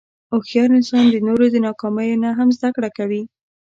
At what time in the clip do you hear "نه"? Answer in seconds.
2.23-2.29